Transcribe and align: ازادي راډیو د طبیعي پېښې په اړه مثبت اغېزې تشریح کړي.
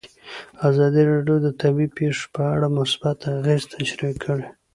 ازادي 0.69 1.01
راډیو 1.11 1.37
د 1.45 1.47
طبیعي 1.61 1.89
پېښې 1.97 2.25
په 2.35 2.41
اړه 2.53 2.67
مثبت 2.77 3.17
اغېزې 3.37 3.67
تشریح 3.77 4.15
کړي. 4.23 4.45